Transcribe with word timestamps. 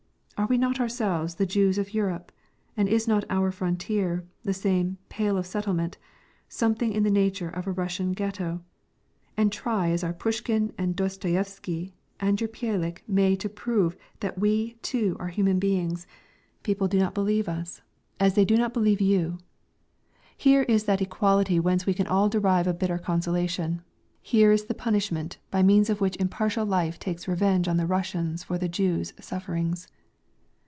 Are 0.37 0.47
we 0.47 0.57
not 0.57 0.79
ourselves 0.79 1.35
the 1.35 1.45
Jews 1.45 1.77
of 1.77 1.93
Europe, 1.93 2.31
and 2.75 2.89
is 2.89 3.07
not 3.07 3.25
our 3.29 3.51
frontier 3.51 4.25
the 4.43 4.55
same 4.55 4.97
"Pale 5.07 5.37
of 5.37 5.45
Settlement" 5.45 5.99
something 6.49 6.91
in 6.91 7.03
the 7.03 7.11
nature 7.11 7.47
of 7.47 7.67
a 7.67 7.71
Russian 7.71 8.13
Ghetto? 8.13 8.63
And 9.37 9.51
try 9.51 9.91
as 9.91 10.03
our 10.03 10.13
Pushkin 10.13 10.73
and 10.79 10.95
Dostoyevsky 10.95 11.93
and 12.19 12.41
your 12.41 12.47
Byalik 12.47 13.03
may 13.07 13.35
to 13.35 13.47
prove 13.49 13.95
that 14.21 14.39
we, 14.39 14.73
too, 14.81 15.15
are 15.19 15.27
human 15.27 15.59
beings, 15.59 16.07
people 16.63 16.87
do 16.87 16.97
not 16.97 17.13
believe 17.13 17.47
us, 17.47 17.83
as 18.19 18.33
they 18.33 18.43
do 18.43 18.57
not 18.57 18.73
believe 18.73 18.99
you: 18.99 19.37
here 20.35 20.63
is 20.63 20.85
that 20.85 21.03
equality 21.03 21.59
whence 21.59 21.85
we 21.85 21.93
all 22.09 22.31
can 22.31 22.41
derive 22.41 22.65
a 22.65 22.73
bitter 22.73 22.97
consolation; 22.97 23.83
here 24.23 24.51
is 24.51 24.65
the 24.65 24.73
punishment 24.73 25.37
by 25.51 25.61
means 25.61 25.87
of 25.87 26.01
which 26.01 26.15
impartial 26.17 26.65
life 26.65 26.97
takes 26.97 27.27
revenge 27.27 27.67
on 27.67 27.77
the 27.77 27.85
Russians 27.85 28.43
for 28.43 28.57
the 28.57 28.67
Jews' 28.67 29.13
sufferings. 29.19 29.87